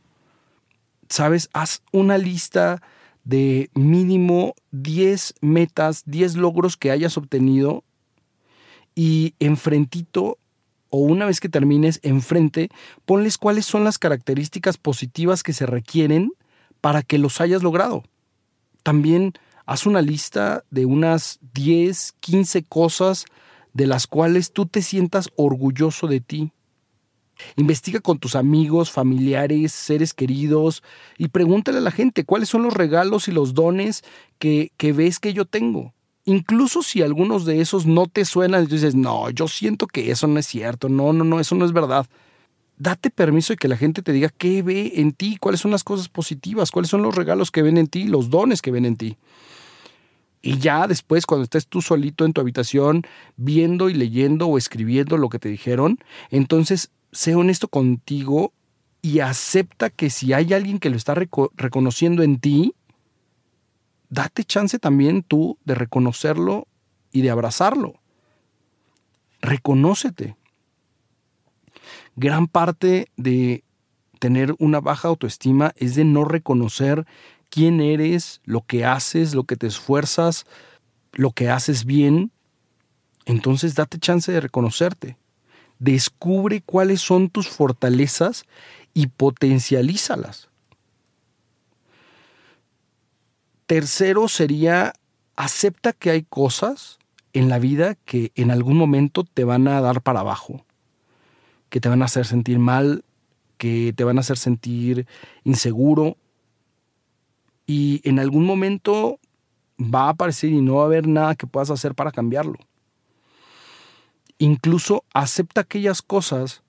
Sabes, 1.08 1.48
haz 1.52 1.82
una 1.92 2.18
lista 2.18 2.82
de 3.24 3.70
mínimo 3.74 4.54
10 4.70 5.34
metas, 5.40 6.02
10 6.06 6.36
logros 6.36 6.76
que 6.76 6.90
hayas 6.90 7.16
obtenido 7.16 7.84
y 8.94 9.34
enfrentito 9.38 10.38
o 10.90 10.98
una 10.98 11.24
vez 11.24 11.40
que 11.40 11.48
termines 11.48 12.00
enfrente, 12.02 12.68
ponles 13.04 13.38
cuáles 13.38 13.64
son 13.64 13.84
las 13.84 13.98
características 13.98 14.76
positivas 14.76 15.42
que 15.42 15.52
se 15.52 15.66
requieren 15.66 16.32
para 16.80 17.02
que 17.02 17.18
los 17.18 17.40
hayas 17.40 17.62
logrado. 17.62 18.02
También 18.82 19.34
haz 19.66 19.86
una 19.86 20.02
lista 20.02 20.64
de 20.70 20.86
unas 20.86 21.38
10, 21.54 22.14
15 22.18 22.64
cosas 22.64 23.24
de 23.72 23.86
las 23.86 24.08
cuales 24.08 24.52
tú 24.52 24.66
te 24.66 24.82
sientas 24.82 25.30
orgulloso 25.36 26.08
de 26.08 26.20
ti. 26.20 26.52
Investiga 27.56 28.00
con 28.00 28.18
tus 28.18 28.36
amigos, 28.36 28.90
familiares, 28.90 29.72
seres 29.72 30.14
queridos 30.14 30.82
y 31.18 31.28
pregúntale 31.28 31.78
a 31.78 31.82
la 31.82 31.90
gente 31.90 32.24
cuáles 32.24 32.48
son 32.48 32.62
los 32.62 32.74
regalos 32.74 33.28
y 33.28 33.32
los 33.32 33.54
dones 33.54 34.02
que, 34.38 34.72
que 34.76 34.92
ves 34.92 35.18
que 35.18 35.32
yo 35.32 35.44
tengo. 35.44 35.92
Incluso 36.24 36.82
si 36.82 37.02
algunos 37.02 37.44
de 37.44 37.60
esos 37.60 37.86
no 37.86 38.06
te 38.06 38.24
suenan 38.24 38.64
y 38.64 38.66
dices, 38.66 38.94
no, 38.94 39.30
yo 39.30 39.48
siento 39.48 39.86
que 39.86 40.10
eso 40.10 40.26
no 40.26 40.38
es 40.38 40.46
cierto, 40.46 40.88
no, 40.88 41.12
no, 41.12 41.24
no, 41.24 41.40
eso 41.40 41.54
no 41.54 41.64
es 41.64 41.72
verdad. 41.72 42.06
Date 42.76 43.10
permiso 43.10 43.52
de 43.52 43.56
que 43.56 43.68
la 43.68 43.76
gente 43.76 44.00
te 44.02 44.12
diga 44.12 44.28
qué 44.28 44.62
ve 44.62 44.92
en 44.96 45.12
ti, 45.12 45.36
cuáles 45.38 45.60
son 45.60 45.70
las 45.70 45.84
cosas 45.84 46.08
positivas, 46.08 46.70
cuáles 46.70 46.90
son 46.90 47.02
los 47.02 47.14
regalos 47.14 47.50
que 47.50 47.62
ven 47.62 47.78
en 47.78 47.88
ti, 47.88 48.04
los 48.04 48.30
dones 48.30 48.62
que 48.62 48.70
ven 48.70 48.84
en 48.84 48.96
ti. 48.96 49.16
Y 50.42 50.58
ya 50.58 50.86
después, 50.86 51.26
cuando 51.26 51.44
estés 51.44 51.66
tú 51.66 51.82
solito 51.82 52.24
en 52.24 52.32
tu 52.32 52.40
habitación, 52.40 53.02
viendo 53.36 53.90
y 53.90 53.94
leyendo 53.94 54.46
o 54.46 54.56
escribiendo 54.56 55.18
lo 55.18 55.28
que 55.28 55.38
te 55.38 55.50
dijeron, 55.50 55.98
entonces 56.30 56.90
sé 57.12 57.34
honesto 57.34 57.68
contigo 57.68 58.52
y 59.02 59.20
acepta 59.20 59.90
que 59.90 60.10
si 60.10 60.32
hay 60.32 60.52
alguien 60.52 60.78
que 60.78 60.90
lo 60.90 60.96
está 60.96 61.14
reconociendo 61.14 62.22
en 62.22 62.38
ti, 62.38 62.74
date 64.08 64.44
chance 64.44 64.78
también 64.78 65.22
tú 65.22 65.58
de 65.64 65.74
reconocerlo 65.74 66.66
y 67.12 67.22
de 67.22 67.30
abrazarlo. 67.30 67.94
Reconócete. 69.40 70.36
Gran 72.16 72.46
parte 72.46 73.10
de 73.16 73.64
tener 74.18 74.54
una 74.58 74.80
baja 74.80 75.08
autoestima 75.08 75.72
es 75.76 75.94
de 75.94 76.04
no 76.04 76.24
reconocer 76.24 77.06
quién 77.48 77.80
eres, 77.80 78.40
lo 78.44 78.60
que 78.62 78.84
haces, 78.84 79.34
lo 79.34 79.44
que 79.44 79.56
te 79.56 79.66
esfuerzas, 79.66 80.44
lo 81.12 81.32
que 81.32 81.48
haces 81.48 81.84
bien. 81.84 82.30
Entonces 83.24 83.74
date 83.74 83.98
chance 83.98 84.30
de 84.30 84.40
reconocerte. 84.40 85.16
Descubre 85.80 86.60
cuáles 86.60 87.00
son 87.00 87.30
tus 87.30 87.48
fortalezas 87.48 88.44
y 88.94 89.08
potencialízalas. 89.08 90.48
Tercero 93.66 94.28
sería, 94.28 94.92
acepta 95.36 95.92
que 95.92 96.10
hay 96.10 96.22
cosas 96.22 96.98
en 97.32 97.48
la 97.48 97.58
vida 97.58 97.94
que 98.04 98.30
en 98.34 98.50
algún 98.50 98.76
momento 98.76 99.24
te 99.24 99.44
van 99.44 99.68
a 99.68 99.80
dar 99.80 100.02
para 100.02 100.20
abajo, 100.20 100.66
que 101.70 101.80
te 101.80 101.88
van 101.88 102.02
a 102.02 102.06
hacer 102.06 102.26
sentir 102.26 102.58
mal, 102.58 103.04
que 103.56 103.94
te 103.96 104.04
van 104.04 104.18
a 104.18 104.20
hacer 104.20 104.36
sentir 104.36 105.06
inseguro 105.44 106.16
y 107.66 108.06
en 108.08 108.18
algún 108.18 108.44
momento 108.44 109.18
va 109.78 110.06
a 110.06 110.08
aparecer 110.10 110.50
y 110.50 110.60
no 110.60 110.74
va 110.74 110.82
a 110.82 110.86
haber 110.86 111.06
nada 111.06 111.36
que 111.36 111.46
puedas 111.46 111.70
hacer 111.70 111.94
para 111.94 112.10
cambiarlo. 112.10 112.58
Incluso 114.40 115.04
acepta 115.12 115.60
aquellas 115.60 116.00
cosas 116.00 116.62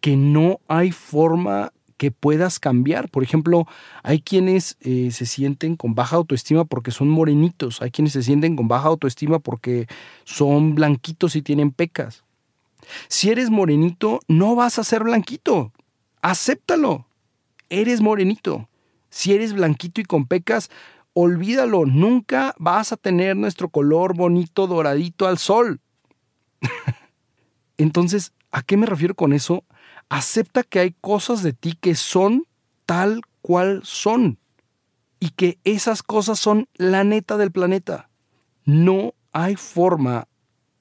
que 0.00 0.16
no 0.16 0.58
hay 0.66 0.90
forma 0.90 1.72
que 1.96 2.10
puedas 2.10 2.58
cambiar. 2.58 3.08
Por 3.10 3.22
ejemplo, 3.22 3.68
hay 4.02 4.20
quienes 4.20 4.76
eh, 4.80 5.12
se 5.12 5.24
sienten 5.24 5.76
con 5.76 5.94
baja 5.94 6.16
autoestima 6.16 6.64
porque 6.64 6.90
son 6.90 7.08
morenitos, 7.08 7.80
hay 7.80 7.92
quienes 7.92 8.14
se 8.14 8.24
sienten 8.24 8.56
con 8.56 8.66
baja 8.66 8.88
autoestima 8.88 9.38
porque 9.38 9.86
son 10.24 10.74
blanquitos 10.74 11.36
y 11.36 11.42
tienen 11.42 11.70
pecas. 11.70 12.24
Si 13.06 13.30
eres 13.30 13.50
morenito, 13.50 14.18
no 14.26 14.56
vas 14.56 14.80
a 14.80 14.84
ser 14.84 15.04
blanquito. 15.04 15.72
Acéptalo. 16.22 17.06
Eres 17.68 18.00
morenito. 18.00 18.68
Si 19.10 19.32
eres 19.32 19.52
blanquito 19.52 20.00
y 20.00 20.04
con 20.04 20.26
pecas, 20.26 20.70
olvídalo. 21.12 21.86
Nunca 21.86 22.52
vas 22.58 22.90
a 22.90 22.96
tener 22.96 23.36
nuestro 23.36 23.68
color 23.68 24.16
bonito 24.16 24.66
doradito 24.66 25.28
al 25.28 25.38
sol. 25.38 25.80
Entonces, 27.76 28.32
¿a 28.50 28.62
qué 28.62 28.76
me 28.76 28.86
refiero 28.86 29.14
con 29.14 29.32
eso? 29.32 29.64
acepta 30.10 30.64
que 30.64 30.80
hay 30.80 30.94
cosas 31.00 31.42
de 31.42 31.54
ti 31.54 31.78
que 31.80 31.94
son 31.94 32.46
tal 32.84 33.22
cual 33.40 33.80
son 33.84 34.38
y 35.20 35.30
que 35.30 35.58
esas 35.64 36.02
cosas 36.02 36.38
son 36.38 36.68
la 36.74 37.04
neta 37.04 37.38
del 37.38 37.52
planeta. 37.52 38.10
No 38.64 39.14
hay 39.32 39.56
forma 39.56 40.28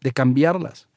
de 0.01 0.11
cambiarlas. 0.11 0.87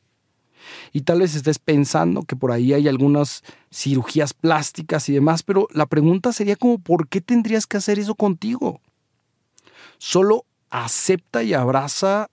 Y 0.92 1.02
tal 1.02 1.20
vez 1.20 1.34
estés 1.34 1.58
pensando 1.58 2.22
que 2.22 2.36
por 2.36 2.52
ahí 2.52 2.72
hay 2.72 2.88
algunas 2.88 3.42
cirugías 3.70 4.32
plásticas 4.32 5.08
y 5.08 5.12
demás, 5.12 5.42
pero 5.42 5.68
la 5.72 5.86
pregunta 5.86 6.32
sería 6.32 6.56
como, 6.56 6.78
¿por 6.78 7.08
qué 7.08 7.20
tendrías 7.20 7.66
que 7.66 7.76
hacer 7.76 7.98
eso 7.98 8.14
contigo? 8.14 8.80
Solo 9.98 10.46
acepta 10.70 11.42
y 11.42 11.52
abraza 11.52 12.30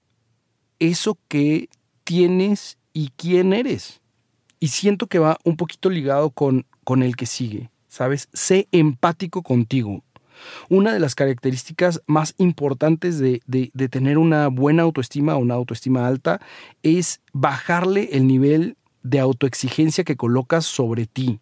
eso 0.77 1.17
que 1.27 1.69
tienes 2.09 2.79
y 2.91 3.11
quién 3.17 3.53
eres. 3.53 4.01
Y 4.59 4.69
siento 4.69 5.05
que 5.05 5.19
va 5.19 5.37
un 5.43 5.57
poquito 5.57 5.91
ligado 5.91 6.31
con, 6.31 6.65
con 6.83 7.03
el 7.03 7.15
que 7.15 7.27
sigue, 7.27 7.69
¿sabes? 7.87 8.29
Sé 8.33 8.67
empático 8.71 9.43
contigo. 9.43 10.03
Una 10.69 10.91
de 10.91 10.99
las 10.99 11.13
características 11.13 12.01
más 12.07 12.33
importantes 12.39 13.19
de, 13.19 13.43
de, 13.45 13.89
tener 13.89 14.17
una 14.17 14.47
buena 14.47 14.81
autoestima 14.81 15.35
o 15.35 15.37
una 15.37 15.53
autoestima 15.53 16.07
alta 16.07 16.41
es 16.81 17.21
bajarle 17.31 18.09
el 18.13 18.25
nivel 18.25 18.75
de 19.03 19.19
autoexigencia 19.19 20.03
que 20.03 20.17
colocas 20.17 20.65
sobre 20.65 21.05
ti. 21.05 21.39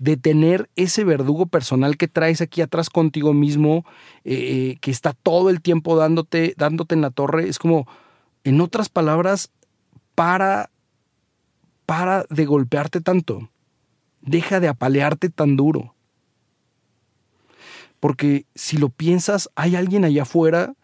De 0.00 0.16
tener 0.16 0.70
ese 0.74 1.04
verdugo 1.04 1.46
personal 1.46 1.96
que 1.96 2.08
traes 2.08 2.40
aquí 2.40 2.62
atrás 2.62 2.90
contigo 2.90 3.32
mismo, 3.32 3.84
eh, 4.24 4.34
eh, 4.34 4.78
que 4.80 4.90
está 4.90 5.12
todo 5.12 5.50
el 5.50 5.62
tiempo 5.62 5.96
dándote, 5.96 6.54
dándote 6.56 6.96
en 6.96 7.02
la 7.02 7.10
torre. 7.10 7.48
Es 7.48 7.60
como, 7.60 7.86
en 8.46 8.60
otras 8.60 8.88
palabras, 8.88 9.50
para 10.14 10.70
para 11.84 12.26
de 12.28 12.44
golpearte 12.44 13.00
tanto. 13.00 13.48
Deja 14.20 14.60
de 14.60 14.68
apalearte 14.68 15.30
tan 15.30 15.56
duro. 15.56 15.94
Porque 18.00 18.44
si 18.54 18.76
lo 18.76 18.88
piensas, 18.88 19.48
hay 19.54 19.76
alguien 19.76 20.04
allá 20.04 20.22
afuera 20.22 20.74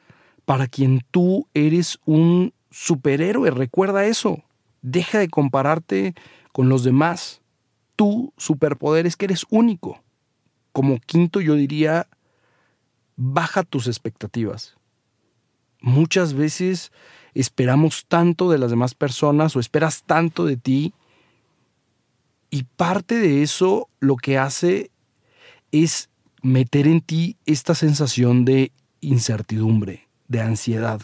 para 0.44 0.66
quien 0.68 1.04
tú 1.10 1.48
eres 1.54 1.98
un 2.04 2.54
superhéroe. 2.70 3.50
Recuerda 3.50 4.06
eso. 4.06 4.42
Deja 4.80 5.18
de 5.18 5.28
compararte 5.28 6.14
con 6.52 6.68
los 6.68 6.84
demás. 6.84 7.42
Tu 7.96 8.32
superpoder 8.36 9.06
es 9.06 9.16
que 9.16 9.26
eres 9.26 9.44
único. 9.50 10.02
Como 10.72 10.98
quinto 10.98 11.40
yo 11.40 11.54
diría, 11.54 12.08
baja 13.16 13.62
tus 13.62 13.86
expectativas. 13.86 14.76
Muchas 15.80 16.34
veces 16.34 16.92
esperamos 17.34 18.06
tanto 18.06 18.50
de 18.50 18.58
las 18.58 18.70
demás 18.70 18.94
personas 18.94 19.56
o 19.56 19.60
esperas 19.60 20.02
tanto 20.04 20.44
de 20.44 20.56
ti 20.56 20.92
y 22.50 22.64
parte 22.64 23.14
de 23.16 23.42
eso 23.42 23.88
lo 24.00 24.16
que 24.16 24.38
hace 24.38 24.90
es 25.70 26.10
meter 26.42 26.86
en 26.86 27.00
ti 27.00 27.36
esta 27.46 27.74
sensación 27.74 28.44
de 28.44 28.72
incertidumbre, 29.00 30.08
de 30.28 30.40
ansiedad 30.40 31.00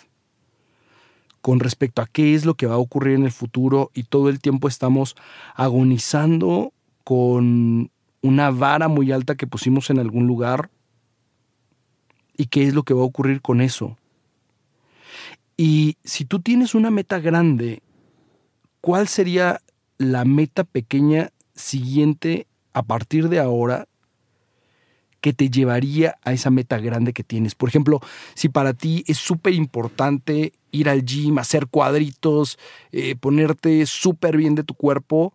con 1.40 1.60
respecto 1.60 2.02
a 2.02 2.06
qué 2.06 2.34
es 2.34 2.44
lo 2.44 2.54
que 2.54 2.66
va 2.66 2.74
a 2.74 2.78
ocurrir 2.78 3.14
en 3.14 3.24
el 3.24 3.32
futuro 3.32 3.90
y 3.94 4.02
todo 4.04 4.28
el 4.28 4.40
tiempo 4.40 4.68
estamos 4.68 5.16
agonizando 5.54 6.72
con 7.04 7.90
una 8.20 8.50
vara 8.50 8.88
muy 8.88 9.12
alta 9.12 9.34
que 9.34 9.46
pusimos 9.46 9.90
en 9.90 9.98
algún 9.98 10.26
lugar 10.26 10.70
y 12.36 12.46
qué 12.46 12.66
es 12.66 12.74
lo 12.74 12.82
que 12.82 12.94
va 12.94 13.00
a 13.02 13.06
ocurrir 13.06 13.40
con 13.40 13.60
eso. 13.60 13.96
Y 15.60 15.96
si 16.04 16.24
tú 16.24 16.38
tienes 16.38 16.76
una 16.76 16.92
meta 16.92 17.18
grande, 17.18 17.82
¿cuál 18.80 19.08
sería 19.08 19.60
la 19.98 20.24
meta 20.24 20.62
pequeña 20.62 21.32
siguiente 21.56 22.46
a 22.74 22.84
partir 22.84 23.28
de 23.28 23.40
ahora 23.40 23.88
que 25.20 25.32
te 25.32 25.50
llevaría 25.50 26.14
a 26.22 26.32
esa 26.32 26.50
meta 26.50 26.78
grande 26.78 27.12
que 27.12 27.24
tienes? 27.24 27.56
Por 27.56 27.68
ejemplo, 27.68 27.98
si 28.34 28.48
para 28.48 28.72
ti 28.72 29.02
es 29.08 29.18
súper 29.18 29.52
importante 29.52 30.52
ir 30.70 30.88
al 30.88 31.04
gym, 31.04 31.38
hacer 31.38 31.66
cuadritos, 31.66 32.56
eh, 32.92 33.16
ponerte 33.16 33.84
súper 33.86 34.36
bien 34.36 34.54
de 34.54 34.62
tu 34.62 34.74
cuerpo 34.74 35.34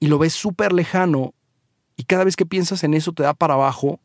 y 0.00 0.06
lo 0.06 0.16
ves 0.16 0.32
súper 0.32 0.72
lejano 0.72 1.34
y 1.98 2.04
cada 2.04 2.24
vez 2.24 2.36
que 2.36 2.46
piensas 2.46 2.84
en 2.84 2.94
eso 2.94 3.12
te 3.12 3.22
da 3.22 3.34
para 3.34 3.52
abajo, 3.52 4.00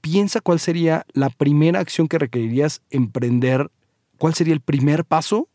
piensa 0.00 0.40
cuál 0.40 0.58
sería 0.60 1.04
la 1.12 1.28
primera 1.28 1.78
acción 1.78 2.08
que 2.08 2.18
requerirías 2.18 2.80
emprender 2.88 3.70
¿Cuál 4.18 4.34
sería 4.34 4.54
el 4.54 4.60
primer 4.60 5.04
paso 5.04 5.48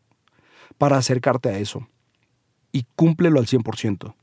para 0.78 0.96
acercarte 0.96 1.50
a 1.50 1.58
eso? 1.58 1.86
Y 2.72 2.86
cúmplelo 2.96 3.38
al 3.38 3.46
100%. 3.46 4.14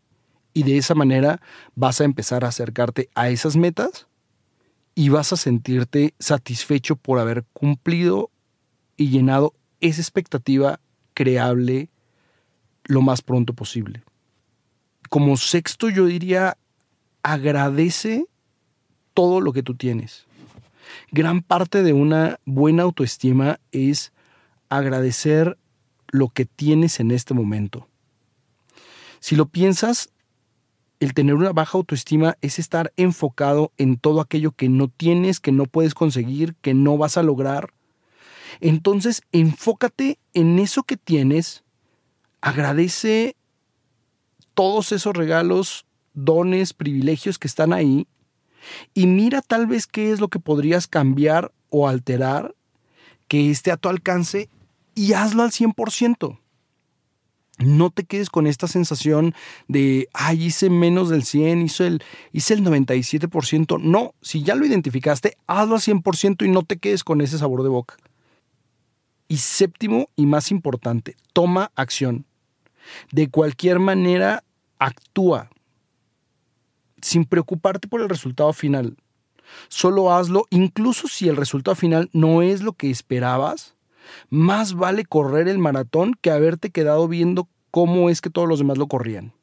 Y 0.54 0.64
de 0.64 0.78
esa 0.78 0.96
manera 0.96 1.40
vas 1.76 2.02
a 2.02 2.04
empezar 2.04 2.44
a 2.44 2.50
acercarte 2.50 3.10
a 3.16 3.30
esas 3.30 3.56
metas 3.56 4.08
y 4.96 5.10
vas 5.10 5.32
a 5.32 5.38
sentirte 5.38 6.14
satisfecho 6.20 6.98
por 6.98 7.20
haber 7.20 7.46
cumplido 7.54 8.30
y 8.98 9.10
llenado 9.10 9.54
esa 9.80 10.02
expectativa 10.02 10.80
creable 11.14 11.90
lo 12.84 13.02
más 13.02 13.22
pronto 13.22 13.54
posible. 13.54 14.04
Como 15.10 15.38
sexto 15.38 15.90
yo 15.90 16.06
diría, 16.06 16.58
agradece 17.24 18.26
todo 19.14 19.40
lo 19.40 19.54
que 19.54 19.64
tú 19.64 19.76
tienes. 19.76 20.26
Gran 21.12 21.42
parte 21.42 21.84
de 21.84 21.94
una 21.94 22.40
buena 22.46 22.84
autoestima 22.84 23.60
es 23.72 24.12
agradecer 24.78 25.58
lo 26.10 26.30
que 26.30 26.46
tienes 26.46 27.00
en 27.00 27.12
este 27.12 27.34
momento. 27.34 27.88
Si 29.20 29.36
lo 29.36 29.48
piensas, 29.48 30.10
el 31.00 31.14
tener 31.14 31.36
una 31.36 31.52
baja 31.52 31.78
autoestima 31.78 32.38
es 32.42 32.58
estar 32.60 32.94
enfocado 32.98 33.72
en 33.78 33.98
todo 33.98 34.22
aquello 34.22 34.52
que 34.52 34.70
no 34.70 34.88
tienes, 34.88 35.40
que 35.40 35.52
no 35.52 35.66
puedes 35.66 35.94
conseguir, 35.94 36.56
que 36.62 36.74
no 36.74 36.98
vas 36.98 37.18
a 37.18 37.24
lograr. 37.24 37.74
Entonces, 38.60 39.22
enfócate 39.32 40.20
en 40.34 40.60
eso 40.60 40.84
que 40.84 40.98
tienes, 40.98 41.64
agradece 42.42 43.36
todos 44.54 44.92
esos 44.92 45.16
regalos, 45.16 45.86
dones, 46.14 46.74
privilegios 46.74 47.40
que 47.40 47.48
están 47.48 47.74
ahí 47.74 48.08
y 48.94 49.08
mira 49.08 49.42
tal 49.42 49.68
vez 49.68 49.88
qué 49.88 50.12
es 50.12 50.20
lo 50.20 50.28
que 50.28 50.40
podrías 50.40 50.88
cambiar 50.88 51.52
o 51.70 51.88
alterar 51.88 52.54
que 53.28 53.50
esté 53.50 53.72
a 53.72 53.78
tu 53.78 53.90
alcance 53.90 54.50
y 54.96 55.14
hazlo 55.14 55.44
al 55.44 55.52
100%. 55.52 56.38
No 57.60 57.92
te 57.92 58.06
quedes 58.06 58.30
con 58.30 58.48
esta 58.48 58.68
sensación 58.68 59.36
de, 59.68 60.10
ay, 60.14 60.46
hice 60.46 60.70
menos 60.70 61.10
del 61.10 61.24
100, 61.24 61.62
hice 61.62 61.88
el, 61.88 62.04
hice 62.32 62.56
el 62.56 62.64
97%. 62.64 63.80
No, 63.80 64.16
si 64.22 64.42
ya 64.44 64.56
lo 64.56 64.66
identificaste, 64.66 65.38
hazlo 65.48 65.76
al 65.76 65.82
100% 65.82 66.46
y 66.46 66.50
no 66.50 66.64
te 66.64 66.78
quedes 66.78 67.04
con 67.04 67.22
ese 67.22 67.38
sabor 67.38 67.64
de 67.64 67.70
boca. 67.70 67.98
Y 69.28 69.38
séptimo 69.38 70.10
y 70.16 70.26
más 70.26 70.52
importante, 70.52 71.16
toma 71.34 71.72
acción. 71.76 72.26
De 73.12 73.30
cualquier 73.30 73.80
manera, 73.80 74.44
actúa. 74.80 75.50
Sin 77.02 77.26
preocuparte 77.26 77.88
por 77.88 78.02
el 78.02 78.10
resultado 78.10 78.54
final. 78.54 78.98
Solo 79.68 80.14
hazlo, 80.14 80.46
incluso 80.50 81.08
si 81.08 81.28
el 81.28 81.36
resultado 81.36 81.76
final 81.76 82.10
no 82.14 82.42
es 82.42 82.62
lo 82.62 82.74
que 82.74 82.90
esperabas 82.90 83.76
más 84.30 84.74
vale 84.74 85.06
correr 85.06 85.48
el 85.48 85.58
maratón 85.58 86.16
que 86.20 86.32
haberte 86.32 86.70
quedado 86.70 87.08
viendo 87.08 87.48
cómo 87.72 88.10
es 88.10 88.22
que 88.22 88.30
todos 88.30 88.48
los 88.48 88.60
demás 88.60 88.78
lo 88.78 88.88
corrían. 88.88 89.34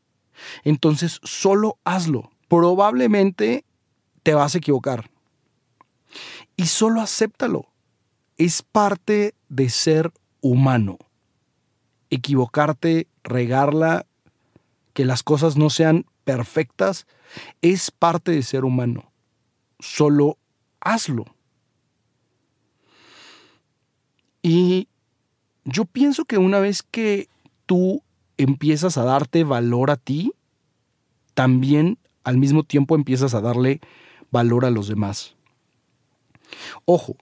Entonces, 0.64 1.20
solo 1.22 1.78
hazlo. 1.84 2.30
Probablemente 2.48 3.64
te 4.22 4.34
vas 4.34 4.54
a 4.54 4.58
equivocar. 4.58 5.10
Y 6.56 6.66
solo 6.66 7.00
acéptalo. 7.00 7.66
Es 8.36 8.62
parte 8.62 9.34
de 9.48 9.68
ser 9.68 10.12
humano. 10.40 10.98
Equivocarte, 12.10 13.08
regarla, 13.22 14.06
que 14.94 15.04
las 15.04 15.22
cosas 15.22 15.56
no 15.56 15.70
sean 15.70 16.06
perfectas, 16.24 17.06
es 17.62 17.90
parte 17.90 18.32
de 18.32 18.42
ser 18.42 18.64
humano. 18.64 19.12
Solo 19.78 20.38
hazlo. 20.80 21.24
Y 24.42 24.88
yo 25.64 25.84
pienso 25.84 26.24
que 26.24 26.38
una 26.38 26.60
vez 26.60 26.82
que 26.82 27.28
tú 27.66 28.02
empiezas 28.36 28.96
a 28.96 29.04
darte 29.04 29.44
valor 29.44 29.90
a 29.90 29.96
ti, 29.96 30.32
también 31.34 31.98
al 32.24 32.38
mismo 32.38 32.62
tiempo 32.62 32.94
empiezas 32.94 33.34
a 33.34 33.40
darle 33.40 33.80
valor 34.30 34.64
a 34.64 34.70
los 34.70 34.88
demás. 34.88 35.34
Ojo, 36.84 37.16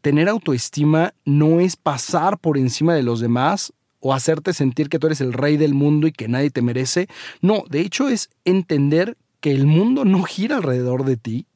tener 0.00 0.28
autoestima 0.28 1.14
no 1.24 1.60
es 1.60 1.76
pasar 1.76 2.38
por 2.38 2.56
encima 2.58 2.94
de 2.94 3.02
los 3.02 3.20
demás 3.20 3.72
o 4.00 4.14
hacerte 4.14 4.52
sentir 4.52 4.88
que 4.88 4.98
tú 4.98 5.06
eres 5.06 5.20
el 5.20 5.32
rey 5.32 5.56
del 5.56 5.74
mundo 5.74 6.06
y 6.06 6.12
que 6.12 6.28
nadie 6.28 6.50
te 6.50 6.62
merece. 6.62 7.08
No, 7.42 7.64
de 7.68 7.80
hecho 7.80 8.08
es 8.08 8.30
entender 8.44 9.16
que 9.40 9.52
el 9.52 9.66
mundo 9.66 10.04
no 10.04 10.22
gira 10.22 10.56
alrededor 10.56 11.04
de 11.04 11.16
ti 11.16 11.46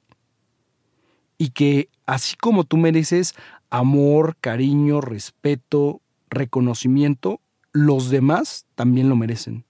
y 1.38 1.50
que 1.50 1.88
así 2.06 2.37
como 2.37 2.64
tú 2.64 2.76
mereces 2.76 3.34
amor, 3.74 4.37
cariño, 4.40 5.00
respeto, 5.00 6.00
reconocimiento, 6.30 7.40
los 7.72 8.08
demás 8.08 8.66
también 8.76 9.08
lo 9.08 9.16
merecen. 9.16 9.64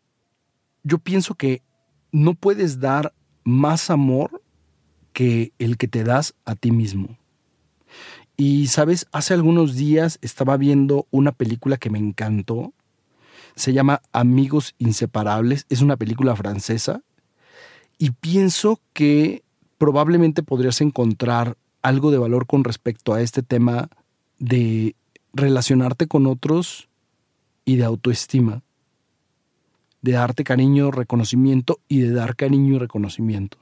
Yo 0.82 0.98
pienso 0.98 1.36
que 1.36 1.62
no 2.12 2.34
puedes 2.34 2.80
dar 2.80 3.14
más 3.44 3.88
amor 3.88 4.42
que 5.14 5.54
el 5.58 5.78
que 5.78 5.88
te 5.88 6.04
das 6.04 6.34
a 6.44 6.54
ti 6.54 6.70
mismo. 6.70 7.16
Y 8.36 8.66
sabes, 8.66 9.06
hace 9.10 9.32
algunos 9.32 9.74
días 9.74 10.18
estaba 10.20 10.58
viendo 10.58 11.06
una 11.10 11.32
película 11.32 11.78
que 11.78 11.88
me 11.88 11.98
encantó. 11.98 12.74
Se 13.56 13.72
llama 13.72 14.02
Amigos 14.12 14.74
Inseparables. 14.76 15.64
Es 15.70 15.80
una 15.80 15.96
película 15.96 16.36
francesa. 16.36 17.00
Y 17.96 18.10
pienso 18.10 18.82
que 18.92 19.44
probablemente 19.78 20.42
podrías 20.42 20.82
encontrar 20.82 21.56
algo 21.84 22.10
de 22.10 22.18
valor 22.18 22.46
con 22.46 22.64
respecto 22.64 23.12
a 23.12 23.20
este 23.20 23.42
tema 23.42 23.90
de 24.38 24.96
relacionarte 25.34 26.08
con 26.08 26.26
otros 26.26 26.88
y 27.66 27.76
de 27.76 27.84
autoestima. 27.84 28.62
De 30.00 30.12
darte 30.12 30.44
cariño, 30.44 30.90
reconocimiento 30.90 31.78
y 31.86 32.00
de 32.00 32.12
dar 32.12 32.36
cariño 32.36 32.76
y 32.76 32.78
reconocimiento. 32.78 33.58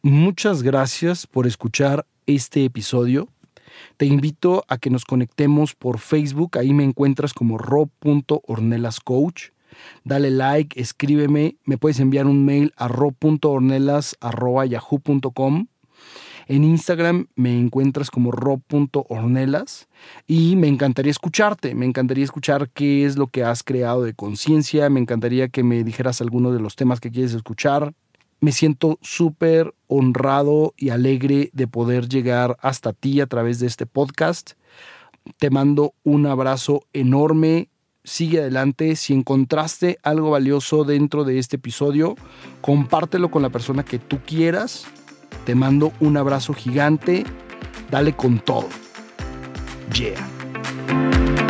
Muchas 0.00 0.62
gracias 0.62 1.26
por 1.26 1.46
escuchar 1.46 2.06
este 2.26 2.64
episodio. 2.64 3.28
Te 3.98 4.06
invito 4.06 4.64
a 4.68 4.78
que 4.78 4.88
nos 4.88 5.04
conectemos 5.04 5.74
por 5.74 5.98
Facebook, 5.98 6.56
ahí 6.56 6.72
me 6.72 6.84
encuentras 6.84 7.34
como 7.34 7.58
ro.ornelascoach. 7.58 9.53
Dale 10.04 10.30
like, 10.30 10.80
escríbeme, 10.80 11.56
me 11.64 11.76
puedes 11.78 11.98
enviar 12.00 12.26
un 12.26 12.44
mail 12.44 12.72
a 12.76 12.88
ro.ornelas.yahoo.com. 12.88 15.66
En 16.46 16.62
Instagram 16.62 17.28
me 17.36 17.58
encuentras 17.58 18.10
como 18.10 18.30
ro.ornelas 18.30 19.88
y 20.26 20.56
me 20.56 20.68
encantaría 20.68 21.10
escucharte, 21.10 21.74
me 21.74 21.86
encantaría 21.86 22.24
escuchar 22.24 22.68
qué 22.70 23.06
es 23.06 23.16
lo 23.16 23.28
que 23.28 23.44
has 23.44 23.62
creado 23.62 24.02
de 24.02 24.12
conciencia, 24.12 24.90
me 24.90 25.00
encantaría 25.00 25.48
que 25.48 25.62
me 25.62 25.82
dijeras 25.84 26.20
alguno 26.20 26.52
de 26.52 26.60
los 26.60 26.76
temas 26.76 27.00
que 27.00 27.10
quieres 27.10 27.32
escuchar, 27.32 27.94
me 28.40 28.52
siento 28.52 28.98
súper 29.00 29.74
honrado 29.86 30.74
y 30.76 30.90
alegre 30.90 31.48
de 31.54 31.66
poder 31.66 32.10
llegar 32.10 32.58
hasta 32.60 32.92
ti 32.92 33.22
a 33.22 33.26
través 33.26 33.58
de 33.58 33.66
este 33.66 33.86
podcast. 33.86 34.52
Te 35.38 35.48
mando 35.48 35.94
un 36.02 36.26
abrazo 36.26 36.82
enorme. 36.92 37.70
Sigue 38.04 38.40
adelante. 38.40 38.96
Si 38.96 39.14
encontraste 39.14 39.98
algo 40.02 40.30
valioso 40.30 40.84
dentro 40.84 41.24
de 41.24 41.38
este 41.38 41.56
episodio, 41.56 42.16
compártelo 42.60 43.30
con 43.30 43.40
la 43.40 43.48
persona 43.48 43.82
que 43.82 43.98
tú 43.98 44.20
quieras. 44.26 44.84
Te 45.46 45.54
mando 45.54 45.92
un 46.00 46.18
abrazo 46.18 46.52
gigante. 46.52 47.24
Dale 47.90 48.14
con 48.14 48.40
todo. 48.40 48.68
Yeah. 49.94 51.43